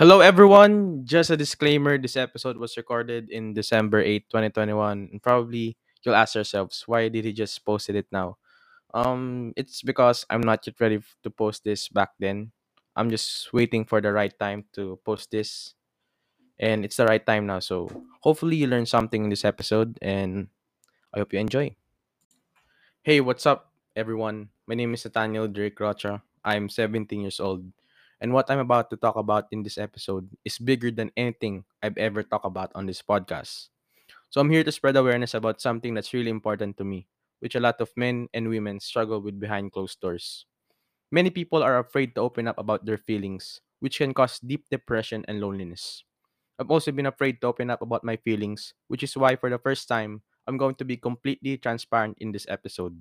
Hello, 0.00 0.24
everyone. 0.24 1.04
Just 1.04 1.28
a 1.28 1.36
disclaimer 1.36 2.00
this 2.00 2.16
episode 2.16 2.56
was 2.56 2.80
recorded 2.80 3.28
in 3.28 3.52
December 3.52 4.00
8th, 4.00 4.32
2021. 4.32 5.12
And 5.12 5.20
probably 5.20 5.76
you'll 6.00 6.16
ask 6.16 6.36
yourselves, 6.36 6.84
why 6.88 7.12
did 7.12 7.26
he 7.26 7.36
just 7.36 7.60
posted 7.66 7.96
it 7.96 8.06
now? 8.08 8.38
Um, 8.94 9.52
it's 9.60 9.82
because 9.82 10.24
I'm 10.30 10.40
not 10.40 10.64
yet 10.64 10.80
ready 10.80 11.04
to 11.04 11.28
post 11.28 11.64
this 11.68 11.92
back 11.92 12.16
then. 12.18 12.50
I'm 12.96 13.10
just 13.10 13.52
waiting 13.52 13.84
for 13.84 14.00
the 14.00 14.10
right 14.10 14.32
time 14.32 14.64
to 14.72 14.98
post 15.04 15.32
this. 15.32 15.74
And 16.58 16.82
it's 16.82 16.96
the 16.96 17.04
right 17.04 17.20
time 17.20 17.44
now. 17.44 17.60
So 17.60 17.92
hopefully 18.24 18.56
you 18.56 18.68
learned 18.68 18.88
something 18.88 19.24
in 19.24 19.28
this 19.28 19.44
episode. 19.44 19.98
And 20.00 20.48
I 21.12 21.18
hope 21.18 21.34
you 21.34 21.40
enjoy. 21.40 21.76
Hey, 23.02 23.20
what's 23.20 23.44
up, 23.44 23.68
everyone? 23.94 24.48
My 24.66 24.74
name 24.76 24.94
is 24.94 25.04
Nathaniel 25.04 25.46
Drake 25.46 25.78
Rocha. 25.78 26.22
I'm 26.42 26.70
17 26.70 27.20
years 27.20 27.38
old. 27.38 27.68
And 28.20 28.32
what 28.32 28.50
I'm 28.50 28.60
about 28.60 28.90
to 28.90 28.96
talk 28.96 29.16
about 29.16 29.48
in 29.50 29.62
this 29.62 29.78
episode 29.78 30.28
is 30.44 30.58
bigger 30.58 30.90
than 30.90 31.10
anything 31.16 31.64
I've 31.82 31.96
ever 31.96 32.22
talked 32.22 32.44
about 32.44 32.70
on 32.74 32.84
this 32.84 33.00
podcast. 33.00 33.68
So 34.28 34.40
I'm 34.40 34.50
here 34.50 34.62
to 34.62 34.72
spread 34.72 34.96
awareness 34.96 35.34
about 35.34 35.60
something 35.60 35.94
that's 35.94 36.12
really 36.12 36.30
important 36.30 36.76
to 36.76 36.84
me, 36.84 37.08
which 37.40 37.54
a 37.56 37.60
lot 37.60 37.80
of 37.80 37.90
men 37.96 38.28
and 38.34 38.48
women 38.48 38.78
struggle 38.78 39.20
with 39.20 39.40
behind 39.40 39.72
closed 39.72 40.00
doors. 40.00 40.44
Many 41.10 41.30
people 41.30 41.62
are 41.62 41.78
afraid 41.78 42.14
to 42.14 42.20
open 42.20 42.46
up 42.46 42.58
about 42.58 42.84
their 42.84 42.98
feelings, 42.98 43.60
which 43.80 43.98
can 43.98 44.14
cause 44.14 44.38
deep 44.38 44.68
depression 44.70 45.24
and 45.26 45.40
loneliness. 45.40 46.04
I've 46.60 46.70
also 46.70 46.92
been 46.92 47.06
afraid 47.06 47.40
to 47.40 47.48
open 47.48 47.70
up 47.70 47.80
about 47.80 48.04
my 48.04 48.16
feelings, 48.16 48.74
which 48.88 49.02
is 49.02 49.16
why 49.16 49.34
for 49.34 49.48
the 49.48 49.58
first 49.58 49.88
time, 49.88 50.22
I'm 50.46 50.58
going 50.58 50.74
to 50.76 50.84
be 50.84 50.96
completely 50.96 51.56
transparent 51.56 52.18
in 52.20 52.32
this 52.32 52.46
episode. 52.48 53.00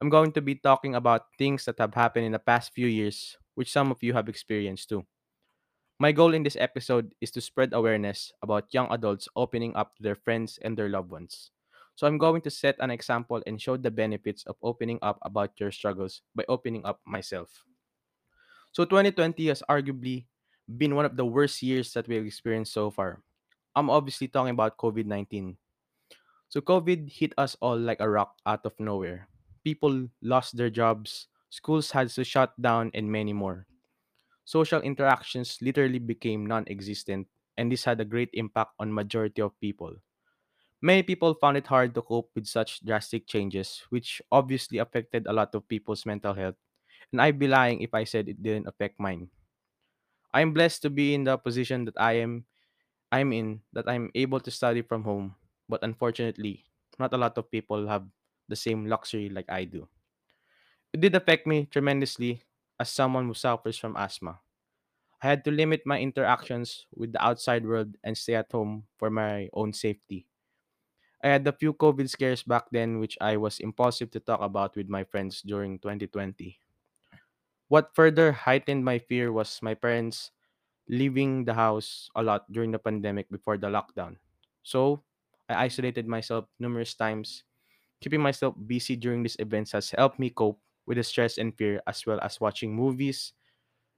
I'm 0.00 0.08
going 0.08 0.32
to 0.32 0.40
be 0.40 0.56
talking 0.56 0.96
about 0.96 1.26
things 1.38 1.66
that 1.66 1.78
have 1.78 1.94
happened 1.94 2.26
in 2.26 2.32
the 2.32 2.40
past 2.40 2.72
few 2.74 2.88
years, 2.88 3.36
which 3.54 3.72
some 3.72 3.90
of 3.90 4.02
you 4.02 4.12
have 4.12 4.28
experienced 4.28 4.88
too. 4.88 5.04
My 5.98 6.10
goal 6.10 6.34
in 6.34 6.42
this 6.42 6.56
episode 6.58 7.14
is 7.20 7.30
to 7.32 7.40
spread 7.40 7.72
awareness 7.72 8.32
about 8.42 8.74
young 8.74 8.90
adults 8.90 9.28
opening 9.36 9.76
up 9.76 9.94
to 9.96 10.02
their 10.02 10.16
friends 10.16 10.58
and 10.62 10.76
their 10.76 10.88
loved 10.88 11.10
ones. 11.10 11.52
So 11.94 12.06
I'm 12.06 12.18
going 12.18 12.40
to 12.42 12.50
set 12.50 12.76
an 12.80 12.90
example 12.90 13.42
and 13.46 13.60
show 13.60 13.76
the 13.76 13.90
benefits 13.90 14.42
of 14.44 14.56
opening 14.62 14.98
up 15.02 15.18
about 15.22 15.52
your 15.60 15.70
struggles 15.70 16.22
by 16.34 16.44
opening 16.48 16.84
up 16.84 17.00
myself. 17.06 17.64
So 18.72 18.84
2020 18.84 19.46
has 19.48 19.62
arguably 19.68 20.24
been 20.66 20.96
one 20.96 21.04
of 21.04 21.16
the 21.16 21.26
worst 21.26 21.62
years 21.62 21.92
that 21.92 22.08
we've 22.08 22.24
experienced 22.24 22.72
so 22.72 22.90
far. 22.90 23.22
I'm 23.76 23.90
obviously 23.90 24.28
talking 24.28 24.56
about 24.56 24.78
COVID 24.78 25.06
19. 25.06 25.56
So 26.48 26.60
COVID 26.60 27.12
hit 27.12 27.32
us 27.36 27.56
all 27.60 27.78
like 27.78 28.00
a 28.00 28.08
rock 28.08 28.36
out 28.44 28.64
of 28.64 28.74
nowhere. 28.80 29.28
People 29.64 30.08
lost 30.20 30.56
their 30.56 30.68
jobs, 30.70 31.28
schools 31.52 31.92
had 31.92 32.08
to 32.08 32.24
shut 32.24 32.56
down, 32.56 32.88
and 32.96 33.12
many 33.12 33.36
more. 33.36 33.68
Social 34.48 34.80
interactions 34.80 35.60
literally 35.60 36.00
became 36.00 36.48
non-existent, 36.48 37.28
and 37.60 37.68
this 37.70 37.84
had 37.84 38.00
a 38.00 38.08
great 38.08 38.30
impact 38.32 38.72
on 38.80 38.88
majority 38.88 39.42
of 39.44 39.52
people. 39.60 39.92
Many 40.80 41.04
people 41.04 41.34
found 41.36 41.56
it 41.60 41.68
hard 41.68 41.94
to 41.94 42.02
cope 42.02 42.30
with 42.34 42.46
such 42.48 42.80
drastic 42.80 43.28
changes, 43.28 43.84
which 43.90 44.22
obviously 44.32 44.78
affected 44.78 45.28
a 45.28 45.32
lot 45.32 45.54
of 45.54 45.68
people's 45.68 46.06
mental 46.06 46.34
health. 46.34 46.56
And 47.12 47.20
I'd 47.20 47.38
be 47.38 47.46
lying 47.46 47.82
if 47.82 47.94
I 47.94 48.04
said 48.04 48.28
it 48.28 48.42
didn't 48.42 48.66
affect 48.66 48.98
mine. 48.98 49.28
I 50.32 50.40
am 50.40 50.52
blessed 50.52 50.82
to 50.82 50.90
be 50.90 51.14
in 51.14 51.24
the 51.24 51.38
position 51.38 51.84
that 51.86 52.00
I 52.00 52.20
am 52.24 52.44
I'm 53.12 53.32
in, 53.32 53.60
that 53.72 53.88
I'm 53.88 54.10
able 54.14 54.40
to 54.40 54.50
study 54.50 54.82
from 54.82 55.04
home. 55.04 55.36
But 55.68 55.84
unfortunately, 55.84 56.64
not 56.98 57.12
a 57.14 57.18
lot 57.18 57.38
of 57.38 57.50
people 57.50 57.86
have 57.88 58.06
the 58.48 58.56
same 58.56 58.86
luxury 58.86 59.28
like 59.28 59.50
I 59.50 59.64
do. 59.64 59.88
It 60.92 61.00
did 61.00 61.14
affect 61.14 61.46
me 61.46 61.66
tremendously 61.66 62.44
as 62.80 62.88
someone 62.90 63.26
who 63.26 63.34
suffers 63.34 63.76
from 63.78 63.96
asthma. 63.96 64.40
I 65.22 65.28
had 65.28 65.44
to 65.46 65.50
limit 65.52 65.86
my 65.86 66.00
interactions 66.00 66.86
with 66.94 67.12
the 67.12 67.24
outside 67.24 67.66
world 67.66 67.96
and 68.04 68.18
stay 68.18 68.34
at 68.36 68.52
home 68.52 68.88
for 68.98 69.10
my 69.10 69.48
own 69.54 69.72
safety. 69.74 70.26
I 71.22 71.28
had 71.28 71.46
a 71.46 71.52
few 71.52 71.72
COVID 71.74 72.08
scares 72.10 72.42
back 72.42 72.70
then, 72.70 72.98
which 73.00 73.16
I 73.20 73.36
was 73.38 73.60
impulsive 73.60 74.10
to 74.12 74.20
talk 74.20 74.40
about 74.42 74.76
with 74.76 74.88
my 74.88 75.04
friends 75.04 75.42
during 75.42 75.78
2020. 75.78 76.60
What 77.68 77.94
further 77.94 78.32
heightened 78.32 78.84
my 78.84 78.98
fear 78.98 79.32
was 79.32 79.62
my 79.62 79.74
parents 79.74 80.30
leaving 80.88 81.44
the 81.46 81.54
house 81.54 82.10
a 82.16 82.22
lot 82.22 82.50
during 82.52 82.72
the 82.72 82.78
pandemic 82.80 83.30
before 83.30 83.58
the 83.58 83.68
lockdown. 83.68 84.18
So, 84.62 85.04
I 85.48 85.66
isolated 85.66 86.06
myself 86.08 86.46
numerous 86.60 86.94
times. 86.94 87.44
Keeping 88.00 88.22
myself 88.22 88.54
busy 88.66 88.96
during 88.96 89.22
these 89.24 89.36
events 89.40 89.72
has 89.72 89.90
helped 89.92 90.18
me 90.20 90.30
cope 90.30 90.60
with 90.86 90.98
the 90.98 91.04
stress 91.04 91.38
and 91.38 91.56
fear, 91.56 91.82
as 91.86 92.06
well 92.06 92.20
as 92.20 92.40
watching 92.40 92.74
movies, 92.74 93.32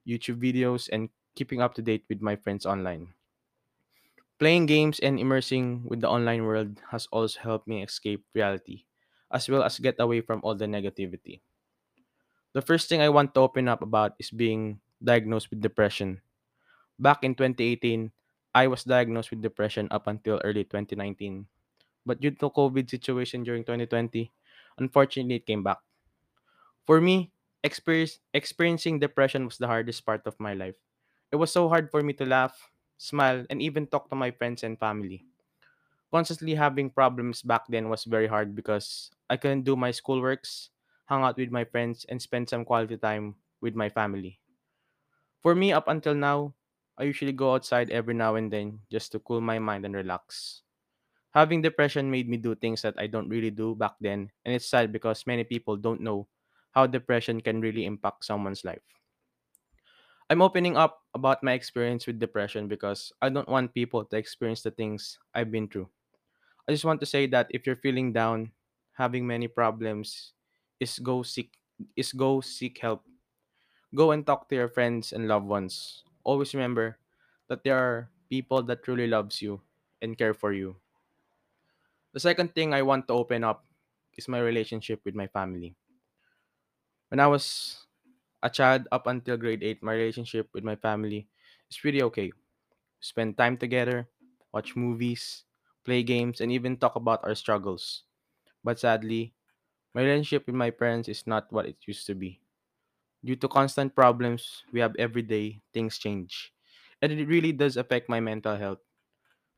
YouTube 0.07 0.41
videos, 0.41 0.89
and 0.93 1.11
keeping 1.37 1.61
up 1.63 1.75
to 1.75 1.83
date 1.83 2.05
with 2.09 2.23
my 2.23 2.37
friends 2.37 2.67
online. 2.67 3.15
Playing 4.39 4.67
games 4.67 5.01
and 5.01 5.19
immersing 5.19 5.83
with 5.89 6.01
the 6.01 6.09
online 6.09 6.45
world 6.45 6.81
has 6.93 7.07
also 7.11 7.41
helped 7.41 7.67
me 7.67 7.83
escape 7.83 8.25
reality, 8.33 8.85
as 9.29 9.49
well 9.49 9.65
as 9.65 9.81
get 9.81 9.99
away 9.99 10.21
from 10.21 10.39
all 10.45 10.55
the 10.55 10.67
negativity. 10.67 11.41
The 12.55 12.63
first 12.63 12.89
thing 12.89 13.01
I 13.03 13.11
want 13.13 13.35
to 13.35 13.41
open 13.41 13.69
up 13.69 13.83
about 13.83 14.15
is 14.19 14.31
being 14.31 14.81
diagnosed 15.03 15.51
with 15.51 15.61
depression. 15.61 16.23
Back 16.99 17.25
in 17.25 17.35
2018, 17.37 18.13
I 18.55 18.69
was 18.69 18.85
diagnosed 18.85 19.31
with 19.31 19.43
depression 19.43 19.89
up 19.91 20.07
until 20.09 20.41
early 20.45 20.65
2019. 20.65 21.49
But 22.07 22.21
due 22.21 22.33
to 22.33 22.51
COVID 22.51 22.91
situation 22.91 23.45
during 23.45 23.65
2020, 23.65 24.33
unfortunately 24.79 25.37
it 25.37 25.47
came 25.47 25.63
back. 25.65 25.81
For 26.87 27.01
me, 27.01 27.33
experience, 27.63 28.21
experiencing 28.33 28.99
depression 29.01 29.45
was 29.45 29.59
the 29.59 29.67
hardest 29.67 30.05
part 30.07 30.27
of 30.27 30.39
my 30.41 30.55
life. 30.55 30.77
It 31.33 31.37
was 31.37 31.51
so 31.53 31.69
hard 31.69 31.91
for 31.91 32.03
me 32.03 32.13
to 32.15 32.25
laugh, 32.25 32.71
smile, 32.97 33.45
and 33.51 33.61
even 33.61 33.87
talk 33.87 34.09
to 34.11 34.17
my 34.17 34.31
friends 34.31 34.63
and 34.63 34.79
family. 34.79 35.27
Constantly 36.13 36.55
having 36.57 36.91
problems 36.91 37.43
back 37.43 37.67
then 37.69 37.89
was 37.91 38.05
very 38.05 38.29
hard 38.29 38.55
because 38.57 39.11
I 39.31 39.37
couldn't 39.39 39.65
do 39.65 39.77
my 39.77 39.91
schoolworks, 39.93 40.71
hang 41.07 41.23
out 41.25 41.37
with 41.39 41.51
my 41.51 41.65
friends, 41.65 42.05
and 42.07 42.23
spend 42.23 42.49
some 42.51 42.65
quality 42.65 42.97
time 42.99 43.37
with 43.61 43.75
my 43.77 43.89
family. 43.91 44.41
For 45.43 45.55
me, 45.55 45.73
up 45.73 45.87
until 45.87 46.15
now, 46.15 46.55
I 46.99 47.05
usually 47.05 47.33
go 47.33 47.55
outside 47.55 47.91
every 47.91 48.15
now 48.15 48.35
and 48.35 48.53
then 48.53 48.81
just 48.91 49.13
to 49.13 49.21
cool 49.21 49.41
my 49.41 49.59
mind 49.61 49.85
and 49.87 49.95
relax. 49.95 50.63
Having 51.35 51.63
depression 51.63 52.11
made 52.11 52.29
me 52.29 52.37
do 52.39 52.55
things 52.57 52.83
that 52.83 52.95
I 52.99 53.07
don't 53.09 53.29
really 53.31 53.51
do 53.53 53.75
back 53.77 53.97
then, 54.01 54.33
and 54.45 54.55
it's 54.55 54.67
sad 54.67 54.93
because 54.93 55.27
many 55.27 55.45
people 55.45 55.77
don't 55.77 56.01
know 56.03 56.29
how 56.75 56.87
depression 56.87 57.41
can 57.41 57.61
really 57.63 57.87
impact 57.87 58.25
someone's 58.27 58.65
life. 58.65 58.83
I'm 60.31 60.41
opening 60.43 60.77
up 60.77 61.05
about 61.15 61.43
my 61.43 61.53
experience 61.53 62.07
with 62.07 62.19
depression 62.19 62.67
because 62.69 63.13
I 63.21 63.29
don't 63.29 63.49
want 63.49 63.75
people 63.75 64.05
to 64.05 64.17
experience 64.17 64.63
the 64.63 64.71
things 64.71 65.19
I've 65.35 65.51
been 65.51 65.69
through. 65.69 65.89
I 66.69 66.73
just 66.73 66.85
want 66.85 67.01
to 67.01 67.07
say 67.07 67.27
that 67.29 67.49
if 67.51 67.67
you're 67.67 67.77
feeling 67.81 68.13
down, 68.13 68.53
having 68.95 69.27
many 69.27 69.49
problems, 69.49 70.35
is 70.81 70.99
go 70.99 71.23
seek 71.23 71.59
is 71.97 72.13
go 72.13 72.41
seek 72.41 72.79
help. 72.79 73.05
Go 73.95 74.13
and 74.13 74.27
talk 74.27 74.49
to 74.51 74.57
your 74.57 74.69
friends 74.69 75.13
and 75.13 75.29
loved 75.29 75.47
ones. 75.47 76.05
Always 76.25 76.55
remember 76.55 76.99
that 77.49 77.65
there 77.65 77.79
are 77.79 78.11
people 78.31 78.63
that 78.65 78.85
truly 78.85 79.07
loves 79.09 79.43
you 79.43 79.63
and 80.03 80.19
care 80.19 80.35
for 80.35 80.53
you. 80.53 80.77
The 82.13 82.21
second 82.21 82.55
thing 82.55 82.73
I 82.73 82.81
want 82.81 83.09
to 83.09 83.13
open 83.15 83.45
up 83.45 83.67
is 84.15 84.27
my 84.27 84.41
relationship 84.41 85.05
with 85.05 85.15
my 85.15 85.27
family. 85.27 85.77
When 87.15 87.21
I 87.23 87.31
was 87.31 87.87
a 88.43 88.51
child 88.51 88.89
up 88.93 89.07
until 89.07 89.39
grade 89.39 89.63
8, 89.63 89.83
my 89.87 89.95
relationship 89.95 90.51
with 90.53 90.65
my 90.65 90.75
family 90.77 91.29
is 91.71 91.79
pretty 91.79 92.03
okay. 92.03 92.33
Spend 93.01 93.39
time 93.39 93.59
together, 93.59 94.09
watch 94.53 94.77
movies, 94.77 95.45
play 95.85 96.03
games, 96.03 96.41
and 96.43 96.53
even 96.53 96.77
talk 96.79 96.97
about 96.97 97.25
our 97.25 97.35
struggles. 97.37 98.05
But 98.65 98.81
sadly, 98.81 99.35
my 99.95 100.03
relationship 100.03 100.47
with 100.47 100.57
my 100.57 100.71
parents 100.71 101.09
is 101.09 101.27
not 101.27 101.53
what 101.53 101.67
it 101.67 101.79
used 101.87 102.07
to 102.09 102.15
be. 102.17 102.41
Due 103.25 103.37
to 103.37 103.49
constant 103.49 103.95
problems 103.95 104.65
we 104.73 104.81
have 104.81 104.97
every 104.99 105.23
day, 105.23 105.63
things 105.75 105.99
change. 105.99 106.55
And 107.03 107.13
it 107.13 107.27
really 107.29 107.53
does 107.53 107.77
affect 107.77 108.09
my 108.09 108.21
mental 108.21 108.57
health. 108.57 108.81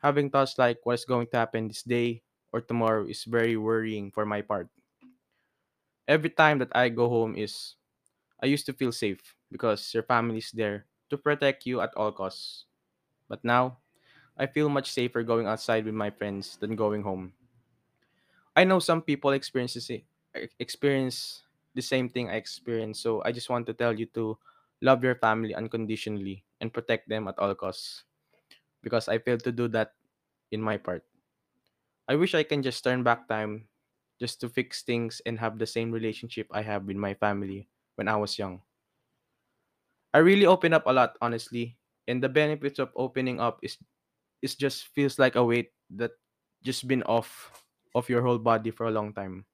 Having 0.03 0.31
thoughts 0.31 0.59
like 0.59 0.85
what 0.87 1.01
is 1.01 1.07
going 1.07 1.29
to 1.29 1.39
happen 1.39 1.69
this 1.69 1.83
day 1.85 2.25
or 2.53 2.61
tomorrow 2.63 3.07
is 3.07 3.25
very 3.25 3.57
worrying 3.57 4.13
for 4.13 4.27
my 4.27 4.43
part. 4.43 4.71
Every 6.09 6.31
time 6.31 6.59
that 6.59 6.75
I 6.75 6.89
go 6.89 7.09
home 7.09 7.37
is 7.37 7.75
I 8.43 8.47
used 8.47 8.67
to 8.67 8.75
feel 8.75 8.93
safe 8.93 9.37
because 9.53 9.95
your 9.95 10.05
family 10.05 10.39
is 10.39 10.53
there 10.53 10.87
to 11.11 11.19
protect 11.19 11.67
you 11.67 11.83
at 11.83 11.95
all 11.97 12.13
costs. 12.13 12.67
But 13.29 13.45
now, 13.45 13.79
I 14.37 14.47
feel 14.47 14.69
much 14.71 14.93
safer 14.93 15.25
going 15.25 15.47
outside 15.47 15.87
with 15.87 15.95
my 15.95 16.11
friends 16.11 16.59
than 16.59 16.77
going 16.77 17.05
home. 17.05 17.35
I 18.57 18.65
know 18.65 18.79
some 18.81 19.03
people 19.03 19.31
experience 19.33 19.75
the 19.75 19.81
same 21.83 22.09
thing 22.09 22.29
I 22.31 22.37
experienced, 22.37 23.03
so 23.03 23.23
I 23.25 23.31
just 23.33 23.51
want 23.51 23.67
to 23.67 23.75
tell 23.75 23.93
you 23.93 24.07
to 24.19 24.39
love 24.83 25.05
your 25.05 25.15
family 25.17 25.55
unconditionally 25.55 26.45
and 26.61 26.73
protect 26.73 27.09
them 27.09 27.29
at 27.29 27.39
all 27.39 27.55
costs 27.55 28.05
because 28.83 29.09
I 29.09 29.19
failed 29.19 29.45
to 29.45 29.53
do 29.53 29.69
that 29.71 29.95
in 30.53 30.63
my 30.63 30.79
part. 30.79 31.05
I 32.09 32.17
wish 32.17 32.35
I 32.35 32.43
can 32.43 32.63
just 32.63 32.83
turn 32.83 33.03
back 33.05 33.29
time 33.29 33.69
just 34.21 34.41
to 34.41 34.49
fix 34.49 34.83
things 34.83 35.21
and 35.27 35.39
have 35.39 35.59
the 35.59 35.67
same 35.67 35.93
relationship 35.93 36.47
I 36.51 36.63
have 36.63 36.85
with 36.85 36.97
my 36.97 37.15
family 37.15 37.69
when 37.97 38.09
I 38.09 38.17
was 38.17 38.39
young. 38.39 38.63
I 40.15 40.25
really 40.25 40.47
open 40.47 40.73
up 40.73 40.87
a 40.87 40.93
lot, 40.93 41.17
honestly. 41.21 41.77
And 42.09 42.23
the 42.23 42.29
benefits 42.31 42.79
of 42.79 42.95
opening 42.97 43.41
up 43.41 43.61
is 43.63 43.77
is 44.41 44.55
just 44.55 44.89
feels 44.95 45.19
like 45.19 45.35
a 45.35 45.45
weight 45.45 45.73
that 45.97 46.13
just 46.63 46.87
been 46.87 47.03
off 47.05 47.51
of 47.95 48.09
your 48.09 48.23
whole 48.23 48.39
body 48.39 48.71
for 48.71 48.87
a 48.87 48.95
long 48.95 49.13
time. 49.13 49.45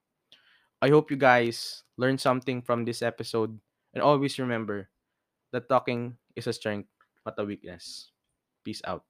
I 0.83 0.89
hope 0.91 1.09
you 1.09 1.17
guys 1.17 1.83
learned 1.97 2.19
something 2.19 2.61
from 2.61 2.83
this 2.83 3.01
episode 3.01 3.57
and 3.93 4.03
always 4.03 4.37
remember 4.37 4.91
that 5.51 5.69
talking 5.69 6.17
is 6.35 6.47
a 6.47 6.53
strength, 6.53 6.89
not 7.25 7.39
a 7.39 7.45
weakness. 7.45 8.11
Peace 8.63 8.81
out. 8.83 9.07